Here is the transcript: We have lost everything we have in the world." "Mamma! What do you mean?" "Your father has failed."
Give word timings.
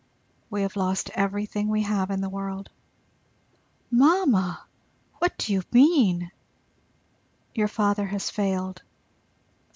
We 0.49 0.63
have 0.63 0.75
lost 0.77 1.11
everything 1.13 1.67
we 1.67 1.83
have 1.83 2.09
in 2.09 2.21
the 2.21 2.29
world." 2.29 2.71
"Mamma! 3.91 4.59
What 5.19 5.37
do 5.37 5.53
you 5.53 5.61
mean?" 5.71 6.31
"Your 7.53 7.67
father 7.67 8.07
has 8.07 8.31
failed." 8.31 8.81